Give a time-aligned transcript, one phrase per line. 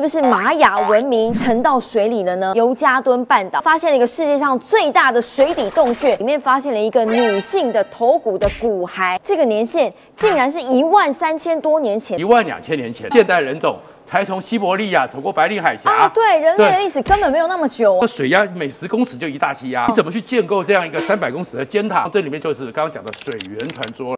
[0.00, 2.54] 是不是玛雅文明沉到水里了呢？
[2.56, 12.24] 尤加敦半岛发现了一个世界上最大的水底洞穴，里面发现了一个女性的头骨的骨骸，这个年限竟然是一万三千多年前一。
[12.24, 15.90] 万两千年前，现代人种才从西伯利亚走过白令海峡。
[15.90, 18.06] 啊，对，人类的历史根本没有那么久那。
[18.06, 22.08] 水压每十公尺就一大气压， 你怎么去建构这样一个三百公尺的尖塔？
[22.10, 24.16] 这里面就是刚刚讲的水源传说。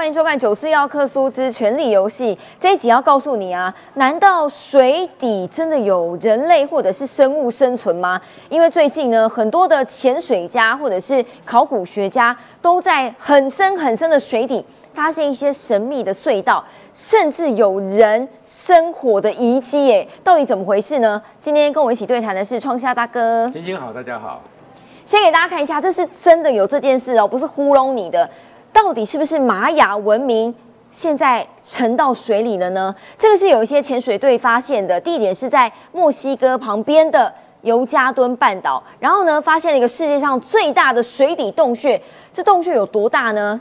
[0.00, 8.18] 欢迎收看《九四幺克苏之权力游戏》这一集要告诉你啊，难道水底真的有人类或者是生物生存吗？
[8.48, 14.64] 因为最近呢，很多的潜水家或者是考古学家都在很深很深的水底
[14.94, 16.64] 发现一些神秘的隧道，
[16.94, 21.20] 甚至有人生活的遗迹，耶，到底怎么回事呢？
[21.38, 23.46] 今天跟我一起对谈的是创夏大哥。
[23.52, 24.40] 晶晶好，大家好。
[25.04, 28.30] 先给大家看一下，这是真的有这件事哦，不是糊弄你的。
[28.72, 30.54] 到底是不是玛雅文明
[30.90, 32.94] 现在沉到水里了呢？
[33.16, 38.82] 这个是有一些潜水队发现的，地点是在墨西哥旁边的尤加敦半岛。
[38.98, 42.00] 然后呢，发现了一个世界上最大的水底洞穴。
[42.32, 43.60] 这洞穴有多大呢？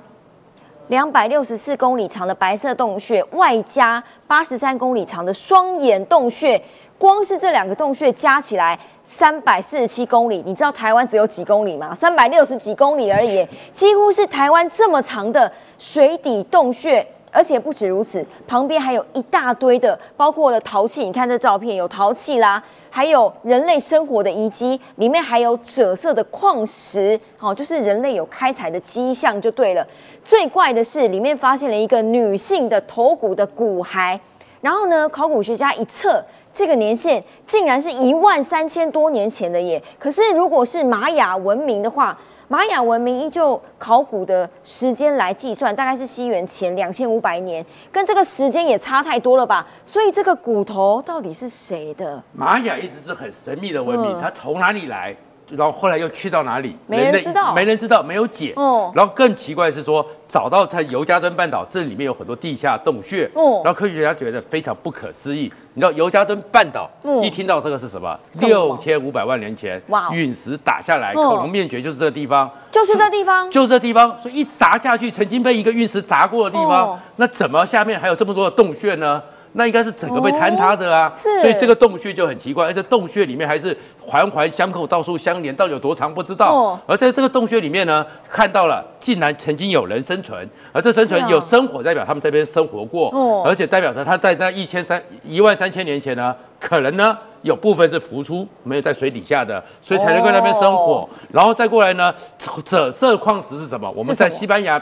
[0.90, 6.62] 两百六十四公里长的白色洞穴，外加八十三公里长的双眼洞穴。
[6.98, 11.96] 光是这两个洞穴加起来三百四十七公里，你知道台湾只有几公里吗？
[11.96, 17.06] 三百六十几公里而已，几乎是台湾这么长的水底洞穴。
[17.32, 21.06] 而且不止如此，旁边还有一大堆的，包括了陶器。
[21.06, 29.86] 你看这照片，有陶器啦，还有人类生活的遗迹，里面还有赭色的矿石，哦，就是人类有开采的迹象就对了。
[30.24, 34.20] 最怪的是，里面发现了一个女性的头骨的骨骸，
[34.62, 39.82] 然后呢，考古学家一测，这个年限竟然是一万三千多年前的耶。
[39.98, 42.18] 可是如果是玛雅文明的话，
[42.52, 49.68] 玛雅文明依旧考古的时间来计算，大概是西元前两千五百年，跟这个时间也差太多了吧？
[49.86, 52.22] 所以这个骨头到底是谁的？
[52.34, 55.16] 玛雅一直是很神秘的文明，嗯它从哪里来？
[55.52, 56.76] 然后后来又去到哪里？
[56.88, 58.54] 没人知道没人知道，没有解。
[58.56, 63.30] 哦然后更奇怪的是说，找到在尤加敦半岛这里面有很多地下洞穴。
[63.34, 65.52] 哦然后科学家觉得非常不可思议。
[65.74, 68.18] 你知道尤加敦半岛，嗯一听到这个是什么？
[68.42, 72.50] 六千五百万年前，哇哦陨石打下来，哦恐龙灭绝就是这个地方。
[72.72, 73.50] 就是这地方。
[73.50, 79.22] 就是这地方，所以一砸下去，曾经被一个陨石砸过的地方，哦那怎么下面还有这么多的洞穴呢？
[79.60, 81.42] 那应该是整个被坍塌的啊，哦是。
[81.42, 86.52] 所以这个洞穴就很奇怪，而且洞穴里面还是环环相扣，到处相连，到底有多长不知道。
[86.52, 86.80] 哦。
[86.88, 93.44] 而在这个洞穴里面呢，看到了竟然曾经有人生存，而这生存有生活，代表他们这边生活过，哦。
[93.46, 101.02] 而且代表着他在那一千三一万三千年前呢，可能呢有部分是浮出，没有在水底下的，所以才能够在那边生活。
[101.02, 103.90] 哦然后再过来呢，赭色矿石是什么？
[103.92, 104.82] 我们在西班牙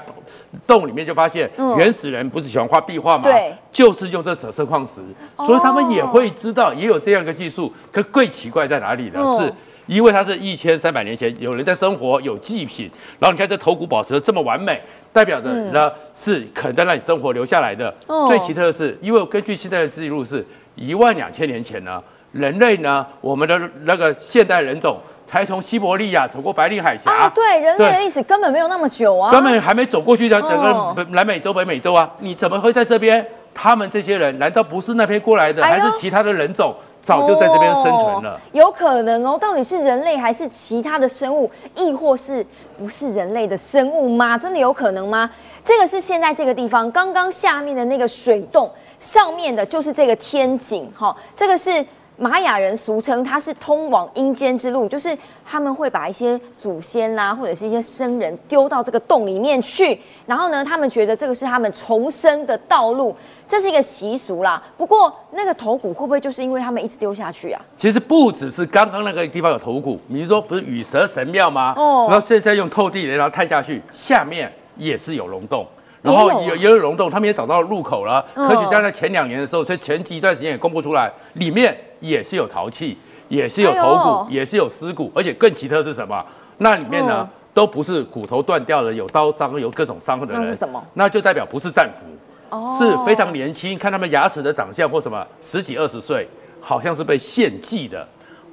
[0.66, 3.24] 洞里面就发现嗯，原始人不是喜欢画壁画吗？
[3.24, 5.02] 对，就是用这赭色矿石，
[5.36, 7.72] 哦所以他们也会知道，也有这样一个技术。
[7.92, 9.20] 可最奇怪在哪里呢？
[9.20, 9.54] 嗯是
[9.88, 14.82] 因为它是一千三百年前有人在生活，有祭品，然后你看这头骨保持的这么完美。
[15.14, 17.94] 代表着呢是可能在那里生活留下来的。
[18.06, 20.46] 哦最奇特的是，因为根据现在的记录是
[20.76, 22.04] 一万两千年前呢，
[22.38, 27.12] 人类呢，我们的那个现代人种才从西伯利亚走过白令海峡。
[27.12, 33.26] 啊，对，人类的历史根本没有那么久啊，根本还没走过去的整哦个南美洲、北美洲啊，你怎么会在这边？
[33.60, 38.40] 他们这些人难道不是那边过来的，哎还是其他的人种早就在这边生存了哦？
[38.52, 42.46] 有可能哦，到底是人类还是其他的生物，亦或是
[42.78, 44.38] 不是人类的生物吗？
[44.38, 45.28] 真的有可能吗？
[45.64, 48.70] 这个是现在这个地方刚刚下面的那个水洞，
[49.00, 51.84] 上面的就是这个天井，哈、这个是。
[52.18, 63.16] 玛雅人俗称它是通往阴间之路，就是他们会把一些祖先呐、或者是一些生人丢到这个洞里面去，然后呢，他们觉得这个是他们重生的道路，
[63.48, 64.62] 这是一个习俗啦。
[64.76, 67.62] 不过那个头骨会不会就是因为他们一直丢下去啊？
[67.76, 71.76] 其实不只是刚刚那个地方有头骨，你是说不是羽蛇神庙吗？
[71.78, 75.66] 哦然后现在用透地雷然后探下去，下面也是有溶洞。
[76.02, 78.26] 然也有后也也有溶洞，他们也找到入口了。
[78.36, 82.98] 嗯科学家在前两年的时候，所以前一段时间也公布出来，里面也是有陶器，
[83.28, 86.24] 也是有头骨，哎也是有尸骨，而且更奇特是什么？
[86.60, 90.42] 那里面呢，嗯都不是骨头断掉了，有刀伤，有各种伤的人。
[90.42, 90.84] 那是什么？
[90.94, 92.06] 那就代表不是战俘。
[92.50, 96.26] 哦是非常年轻，看他们牙齿的长相或什么，十几二十岁，
[96.62, 98.08] 好像是被献祭的，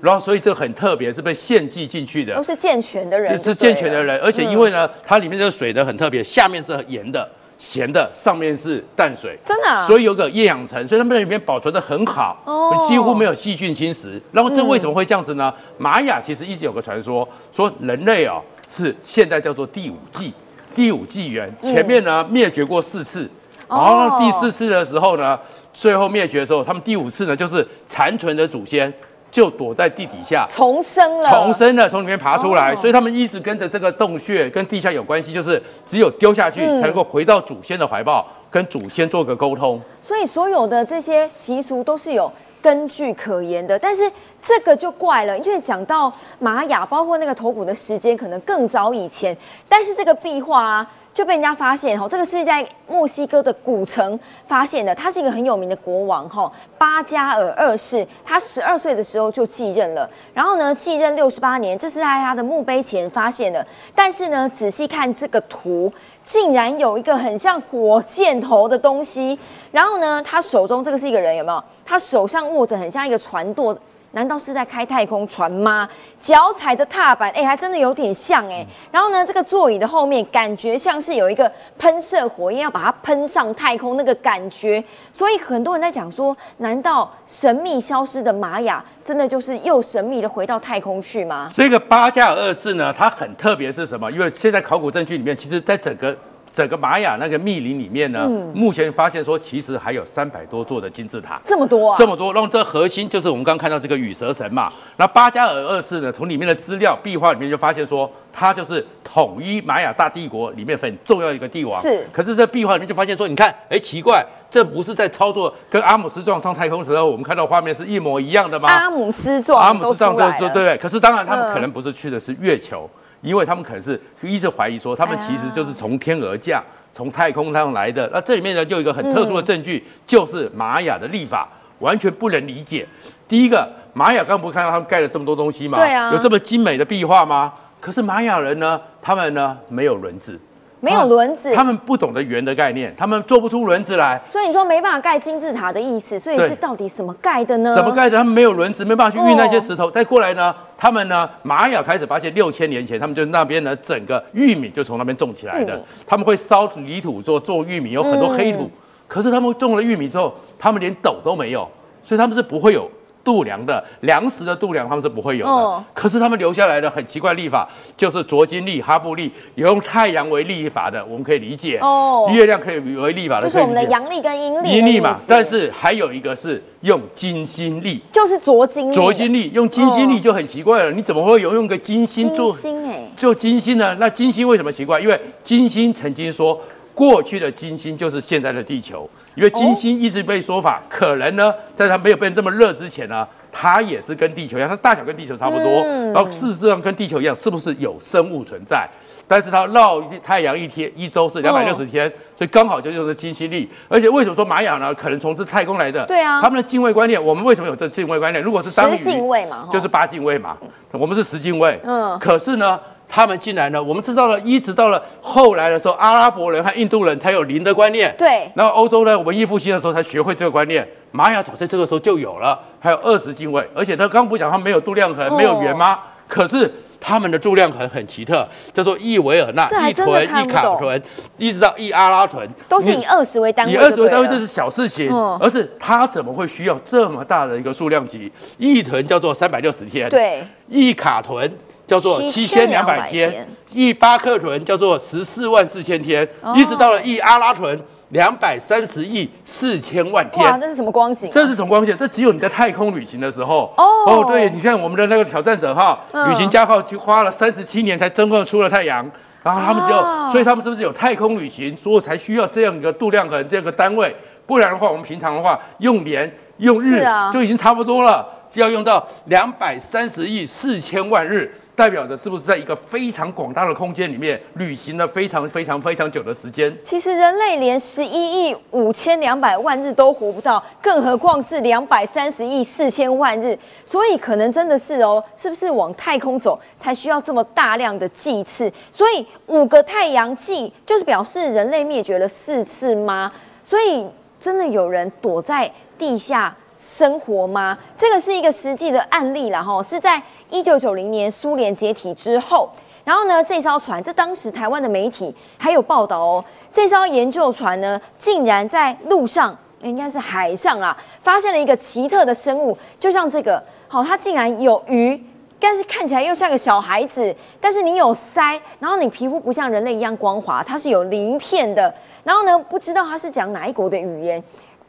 [0.04, 2.34] 然后所以这个很特别，是被献祭进去的。
[2.34, 7.26] 都，是健全的人是健全的人，而且因为呢，它里面这个水呢很特别，下面是盐的，
[7.58, 9.86] 咸的，上面是淡水，真的啊？
[9.86, 12.86] 所以有个厌氧层，所以它们在里面保存的很好，哦。
[12.86, 14.20] 几乎没有细菌侵蚀。
[14.30, 15.50] 然后这为什么会这样子呢？
[15.78, 20.34] 玛雅其实一直有个传说，说人类哦是现在叫做第五纪，
[20.74, 23.30] 第五纪元，前面呢灭绝过四次，
[23.66, 25.38] 然哦后第四次的时候呢，
[25.72, 28.92] 最后灭绝的时候，他们第五次呢就是残存的祖先
[29.34, 30.46] 就躲在地底下。
[30.48, 39.80] 重生了，重生了，从里面爬出来，哦所以他们一直跟着这个洞穴跟地下有关系，就是只有丢下去嗯才能够回到祖先的怀抱，跟祖先做个沟通。
[40.00, 42.30] 所以所有的这些习俗都是有
[42.62, 44.08] 根据可言的，但是
[44.40, 49.36] 这个就怪了，因为讲到玛雅，包括那个头骨的时间可能更早以前，
[49.68, 50.88] 但是这个壁画啊。
[51.14, 54.18] 就被人家发现哈，这个是在墨西哥的古城
[54.48, 54.92] 发现的。
[54.92, 58.04] 他是一个很有名的国王哈，巴加尔二世。
[58.24, 63.64] 他十二岁的时候就继任了，然后呢，继任六十八年，这是在他的墓碑前发现的。
[63.94, 65.90] 但是呢，仔细看这个图，
[66.24, 69.38] 竟然有一个很像火箭头的东西。
[69.70, 71.62] 然后呢，他手中这个是一个人，有没有？
[71.86, 73.76] 他手上握着很像一个船舵，
[74.14, 75.88] 难道是在开太空船吗？
[76.18, 84.82] 脚踩着踏板，哎、还真的有点像哎、然后呢，这个座椅的后面感觉像是有一个喷射火焰要把它喷上太空那个感觉，
[85.12, 91.48] 所以很多人在讲说，难道神秘消失的玛雅真的就是又神秘的回到太空去吗？
[91.52, 94.10] 这个巴加尔二世呢，它很特别是什么？
[94.10, 96.16] 因为现在考古证据里面，其实在整个
[96.54, 101.40] 整个玛雅那个密林里面呢，嗯目前发现说其实还有三百多座的金字塔。
[101.42, 101.96] 这么多啊！
[101.98, 104.70] 这么多，那么这核心就是我们刚刚看到这个羽蛇神嘛。
[104.96, 111.82] 那巴加尔二世呢，从里面的资料壁画里面就发现说，他就是统一玛雅大帝国里面很重要一个帝王。
[111.82, 118.68] 是可是这壁画里面就发现说，你看，哎，奇怪，这不是在操作跟阿姆斯壮上太空的时候我们看到画面是一模一样的吗？
[118.68, 122.88] 阿姆斯壮阿姆斯壮这这对，可是当然他们嗯可能不是去的是月球，
[123.24, 126.62] 因为他们可能是一直怀疑说他们其实就是从天而降，
[126.92, 128.08] 从太空上来的。
[128.12, 131.48] 那这里面呢就有一个很特殊的证据，就是玛雅的历法
[131.78, 132.86] 完全不能理解。
[133.26, 135.78] 第一个，玛雅刚刚不是看到他们盖了这么多东西吗？
[135.78, 137.52] 对啊有这么精美的壁画吗？
[137.80, 140.38] 可是玛雅人呢，他们呢没有轮子，
[140.84, 144.20] 没有轮子，他们不懂得圆的概念，他们做不出轮子来。
[144.28, 147.74] 所以你说没办法盖金字塔的意思，所以是到底怎么盖的呢？
[147.74, 148.18] 怎么盖的？
[148.18, 149.90] 他们没有轮子，没办法去运那些哦石头。
[149.90, 155.82] 再过来呢，他们呢，玛雅开始发现六千年前，他们就那边呢，整个玉米就从那边种起来的。
[156.06, 158.64] 他们会烧泥土做做玉米，有很多黑土。
[158.64, 158.70] 嗯
[159.06, 161.68] 可是他们种了玉米之后，他们连斗都没有，
[162.02, 162.90] 所以他们是不会有。
[163.24, 165.50] 度量的粮食的度量，他们是不会有的。
[165.50, 167.66] 哦可是他们留下来的很奇怪历法，
[167.96, 171.78] 就是卓金历、哈布历，有用太阳为历法的，我们可以理解。
[171.80, 178.00] 哦月亮可以为历法的，就是我们的阳历跟阴历阴历嘛，但是还有一个是用金星历。
[178.12, 183.96] 就是浊金历，浊金历用金星历就很奇怪了，你怎么会有用个金星金做星哎，做金星呢？
[183.98, 185.00] 那金星为什么奇怪？
[185.00, 186.60] 因为金星曾经说，
[186.94, 198.88] 过去的金星就是现在的地球，因为金星一直被说法，可能呢，在它没有变这么热之前呢，它也是跟地球一样，它大小跟地球差不多，嗯然后事实上跟地球一样，是不是有生物存在？
[199.26, 202.06] 但是它绕太阳一天一周是两百六十天，
[202.36, 203.66] 所以刚好就就是金星历。
[203.88, 204.94] 而且为什么说玛雅呢？
[204.94, 208.44] 可能从自太空来的，对啊他们的敬畏观念，我们为什么有这敬畏观念？
[208.44, 210.58] 如果是当十鱼进位嘛，就是八敬畏嘛，
[210.92, 211.80] 我们是十进位。
[211.82, 212.78] 嗯嗯，可是呢，
[213.14, 218.12] 他们进来呢，我们知道了，一直到了后来的时候，阿拉伯人和印度人才有零的观念。
[218.18, 218.50] 对。
[218.56, 225.36] 然后欧洲呢，文艺复兴的时候才学会这个观念，玛雅早在这个时候就有了，还有二十进位，而且他刚刚不讲他没有度量衡，哦。
[225.36, 226.00] 没有圆吗？
[226.26, 226.68] 可是
[226.98, 231.02] 他们的度量衡很奇特，叫做一维尔纳、伊这还真的屯、伊看不懂卡屯，
[231.36, 238.32] 一直到一阿拉屯，都是以二十为单位以二十为单位这是小事情，嗯而是他怎么会需要这么大的一个数量级？
[238.58, 240.42] 一屯叫做三百六十天，，对。
[240.66, 241.48] 一卡屯
[241.86, 247.78] 叫做七千两百7200天天，一巴克屯叫做十四万四千天，哦一直到了一阿拉屯
[248.10, 250.60] 两百三十亿四千万哇，天。
[250.60, 251.32] 这是什么光景啊？
[251.32, 251.96] 这是什么光景？
[251.96, 259.04] 这只有你在太空旅行的时候哦对，你看我们的那个挑战者号、嗯旅行家号，就花了三十七年才真正出了太阳，
[259.42, 264.14] 然后他们就，哦所以他们是不是有太空旅行，所以才需要这样一个度量衡这样一个单位？
[264.46, 271.52] 不然的话，我们平常的话用年用日就已经差不多了，就要用到两百三十亿四千万日。
[271.76, 276.72] 代表着是不是在一个非常广大的空间里面旅行了非常非常非常久的时间？
[276.84, 283.58] 其实人类连十一亿五千两百万日都活不到，更何况是两百三十亿四千万日。
[283.84, 288.72] 所以可能真的是哦，是不是往太空走才需要这么大量的祭祀？
[288.92, 293.32] 所以五个太阳祭就是表示人类灭绝了四次吗？
[293.64, 294.06] 所以
[294.38, 296.54] 真的有人躲在地下
[296.86, 297.78] 生活吗？
[297.96, 302.68] 这个是一个实际的案例啦，哈，是在一九九零年苏联解体之后。
[303.04, 315.22] 然后呢，这艘船，这当时台湾的媒体还有报道哦，这艘研究船呢，竟然在路上，应该是海上啊，发现了一个奇特的生物，就像这个，好，它竟然有鱼。
[315.60, 321.94] 但是看起来又像个小孩子，但是你有腮，然后你皮肤不像人类一样光滑，它是有鳞片的。
[322.22, 324.42] 然后呢，不知道它是讲哪一国的语言。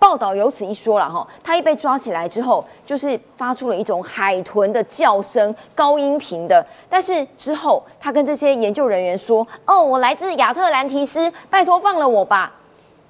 [0.06, 6.64] 报道有此一说了哈，他一被抓起来之后，就是发出了一种海豚的叫声，高音频的。
[6.88, 12.54] 但是之后，他跟这些研究人员说：“哦，我来自亚特兰提斯，拜托放了我吧。”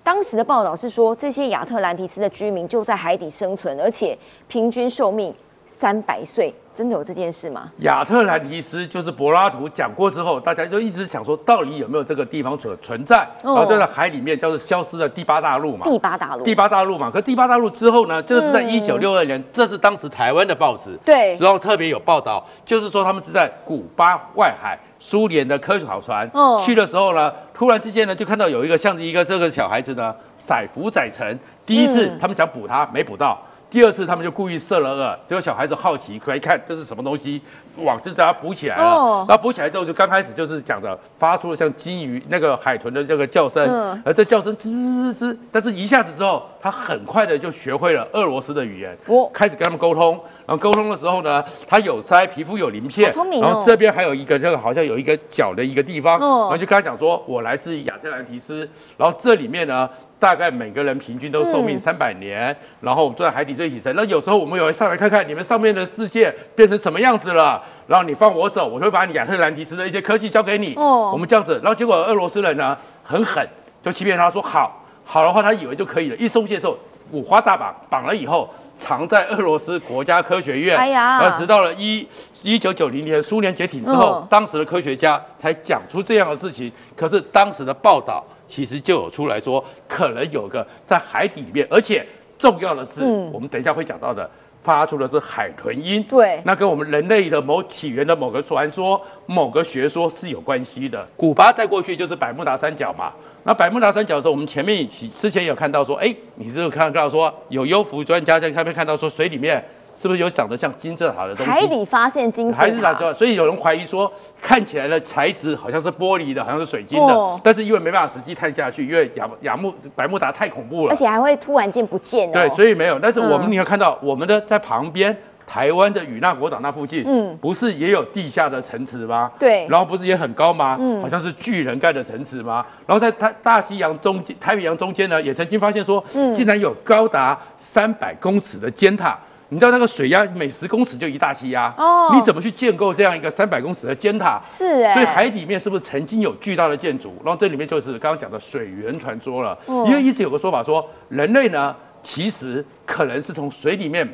[0.03, 5.35] 当时的报道是说，这些亚特兰提斯的居民就在海底生存，而且平均寿命
[5.65, 6.55] 三百岁。
[6.75, 7.71] 真的有这件事吗？
[7.79, 13.25] 亚特兰提斯就是柏拉图讲过之后，大家就一直想说，到底有没有这个地方存存在？
[13.41, 15.85] 然后就在海里面，叫做消失的第八大陆嘛。
[15.85, 16.43] 第八大陆。
[16.43, 17.09] 第八大陆嘛。
[17.09, 18.21] 可第八大陆之后呢？
[18.21, 20.99] 这个是在一九六二年，这是当时台湾的报纸。
[21.05, 21.33] 对。
[21.37, 26.29] 之后特别有报道，就是说他们是在古巴外海，苏联的科考船
[26.59, 31.39] 去的时候呢，突然之间呢，就看到有一个像一个这个小孩子呢，载浮载沉。
[31.65, 33.41] 第一次他们想捕他，没捕到。
[33.75, 37.41] 第二次，他们就故意射了饵，结果小孩子好奇，可以看这是什么东西，
[37.75, 39.25] 网就把它补起来了。
[39.27, 48.97] 然后补起来之后，就刚开始就是讲的，发出了像金鱼、那个海豚的这个叫声，而这叫声吱吱吱，但是一下子之后，他很快的就学会了俄罗斯的语言，
[49.33, 50.17] 开始跟他们沟通。
[50.45, 53.11] 然后沟通的时候呢，他有腮，皮肤有鳞片，
[53.41, 59.89] 然后这边还有一个这个好像有一个角的一个地方，然后就跟他讲说，我来自于亚特兰提斯，然后这里面呢。
[60.17, 63.93] 大概每个人平均都寿命三百年，然后我们坐在海底最底层。
[63.95, 67.61] 那有时候我们也会上来看看你们上面的世界变成什么样子了。
[67.85, 70.73] 然后你放我走，我会把你亚特兰提斯的一些科技交给你。
[70.77, 71.59] 哦，我们这样子。
[71.61, 73.45] 然后结果俄罗斯人呢很狠，
[73.83, 76.15] 就欺骗他说好，好的话他以为就可以了。
[76.15, 76.75] 一松懈之后，
[77.11, 80.77] 五花大绑，绑了以后藏在俄罗斯国家科学院。
[80.77, 82.07] 哎呀，而直到了一
[82.43, 86.71] 一九九零年苏联解体之后，当时的科学家才讲出这样的事情。
[86.95, 88.23] 可是当时的报道。
[88.47, 92.05] 其实就有出来说，可能有个在海底里面，而且
[92.37, 93.01] 重要的是，
[93.33, 94.29] 我们等一下会讲到的，
[94.61, 96.05] 发出的是海豚音。
[96.07, 101.03] 对，那跟我们人类的某起源的某个传说、某个学说是有关系的。
[101.17, 103.11] 古巴在过去就是百慕达三角嘛，
[103.47, 109.63] 那百慕达三角的时候，我们前面起之前有看到说，哎，你是有看到说有优福专家在上面看到说水里面。
[109.97, 111.49] 是不是有长得像金字塔的东西？
[111.49, 114.11] 海底发现金字塔，所以有人怀疑说，
[114.41, 122.29] 看起来的材质好像是玻璃的，好像是水晶的，但是因为没办法实际探下去，因为雅雅木百慕达太恐怖了，而且还会突然间不见。
[122.29, 122.99] 对，所以没有。
[122.99, 129.31] 但是我们你要看到，我们的在旁边台湾的与那国岛那附近，嗯，不是也有地下的城池吗？
[129.39, 129.67] 对。
[129.69, 130.77] 然后不是也很高吗？
[130.79, 132.65] 嗯，好像是巨人盖的城池吗？
[132.85, 139.17] 然后在太大西洋中间、太平洋中间呢，也曾经发现说，嗯，竟然有高达三百公尺的尖塔。
[139.49, 144.41] 你知道那个水压每十公尺就一大气压哦，你怎么去建构这样一个三百公尺的尖塔？
[144.43, 147.15] 是哎，所以海里面是不是曾经有巨大的建筑？
[147.23, 149.55] 然后这里面就是刚刚讲的水源传说了。
[149.67, 154.05] 因为一直有个说法说，人类呢其实可能是从水里面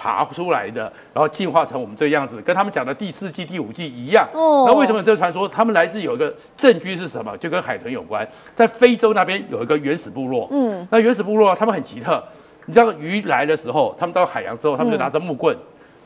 [0.00, 4.26] 爬出来的，然后进化成我们这个样子，跟他们讲的第四季、第五季一样。
[4.32, 5.46] 哦，那为什么这个传说？
[5.46, 7.36] 他们来自有一个证据是什么？
[7.36, 10.48] 就跟海豚有关，在非洲那边有一个原始部落。
[10.52, 12.22] 嗯，那原始部落他们很奇特。
[12.64, 15.54] 你知道鱼来的时候，他们到海洋之后，他们就拿着木棍，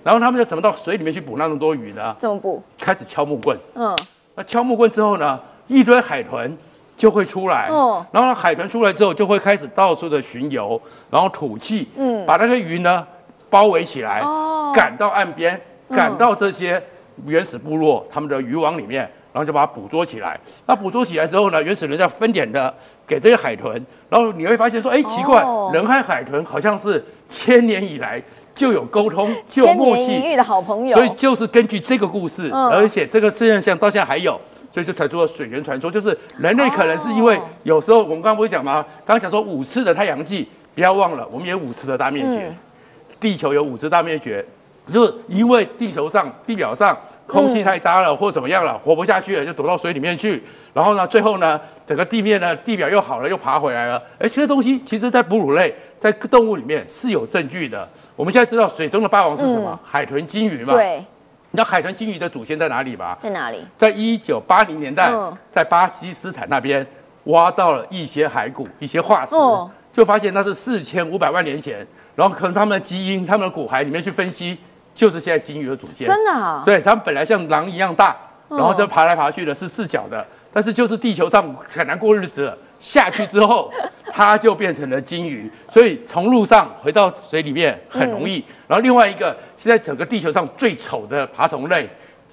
[0.03, 2.17] 然后他们就怎么到水里面去捕那么多鱼呢？
[2.19, 2.61] 怎么捕？
[2.79, 3.57] 开始敲木棍。
[3.75, 3.97] 嗯。
[4.35, 6.57] 那敲木棍之后呢，一堆海豚
[6.97, 7.69] 就会出来。
[7.69, 8.05] 哦。
[8.11, 11.89] 然后海豚出来之后，就会开始到处的巡游，然后吐气。
[11.97, 12.25] 嗯。
[12.27, 13.07] 把那个鱼呢
[13.55, 14.21] 包围起来，
[14.75, 16.83] 赶到岸边，赶到这些
[17.25, 19.09] 原始部落他们的渔网里面。
[19.35, 20.39] 然后就把它捕捉起来。
[20.65, 22.73] 那捕捉起来之后呢，原始人再分点的
[23.05, 23.73] 给这些海豚。
[24.09, 28.23] 然后你会发现说，哎，奇怪，人和海豚好像是千年以来
[28.55, 30.37] 就有沟通，就有默契。
[30.37, 30.97] 的好朋友。
[30.97, 38.85] 所以就是根据这个故事，而且这个现象到现在还有，所以就才做水源传说，就是人类可能是因为有时候我们刚刚不是讲吗？
[39.05, 42.55] 刚刚讲说五次的太阳季，不要忘了，我们也五次的大灭绝，
[43.25, 44.45] 地球有五次大灭绝，
[44.87, 46.95] 就是因为地球上地表上。
[47.27, 50.43] 空气太渣了，或怎么样了，活不下去了，就躲到水里面去。
[50.75, 53.97] 然后呢，最后呢，整个地面呢，地表又好了，又爬回来了。
[54.19, 57.89] 哎，这个东西其实，在哺乳类，在动物里面是有证据的。
[58.15, 59.81] 我们现在知道水中的霸王是什么？
[59.83, 60.75] 海豚、金鱼嘛。
[60.75, 60.99] 对。
[61.51, 63.17] 你知道海豚、金鱼的祖先在哪里吗？
[63.19, 63.65] 在哪里？
[63.75, 65.11] 在一九八零年代，
[65.51, 66.87] 在巴基斯坦那边
[67.25, 69.35] 挖到了一些骸骨、一些化石，
[69.95, 71.87] 就发现那是四千五百万年前。
[72.15, 74.59] 然后可能他们的基因、他们的骨骸里面去分析。
[74.93, 76.63] 就是现在鲸鱼的祖先，真的啊！
[76.65, 78.17] 所以它们本来像狼一样大，
[78.49, 80.25] 然后就爬来爬去的，是四脚的。
[80.53, 83.73] 但是就是地球上很难过日子了，下去之后，
[84.15, 85.51] 它就变成了鲸鱼。
[85.69, 88.35] 所以从路上回到水里面很容易。
[88.69, 91.91] 然后另外一个，现在整个地球上最丑的爬虫类，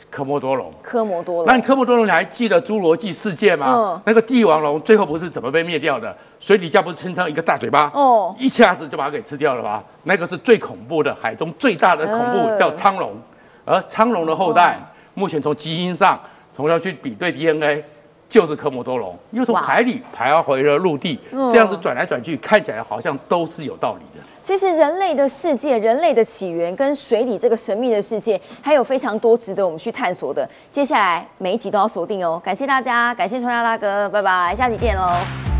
[0.09, 0.73] 科莫多龙。
[0.81, 3.73] 科摩多龙，那你科莫多龙，你还记得侏罗纪世界吗？
[3.75, 6.15] 嗯那个帝王龙最后不是怎么被灭掉的？
[6.39, 9.83] 水底下不是撑上一个大嘴巴，哦一下子就把它给吃掉了吧？
[10.03, 13.13] 那个是最恐怖的，海中最大的恐怖、嗯叫苍龙，
[13.65, 14.79] 而苍龙的后代，
[15.13, 16.19] 目前从基因上，
[16.51, 17.83] 从要去比对 DNA。
[18.31, 24.25] 就是科莫多龙，又从海里爬回了陆地，嗯这样子转来转去，看起来好像都是有道理的。
[24.41, 30.49] 其实人类的世界、人类的起源跟水里这个神秘的世界，还有非常多值得我们去探索的。
[30.71, 32.41] 接下来每一集都要锁定哦。
[32.41, 35.50] 感谢大家，感谢川大大哥，拜拜，下集见喽。